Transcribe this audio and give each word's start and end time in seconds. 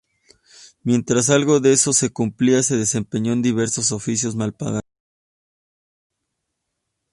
Mientras 0.81 1.29
algo 1.29 1.59
de 1.59 1.73
eso 1.73 1.93
se 1.93 2.09
cumplía 2.09 2.63
se 2.63 2.75
desempeñó 2.75 3.33
en 3.33 3.43
diversos 3.43 3.91
oficios 3.91 4.35
mal 4.35 4.51
pagados. 4.51 4.81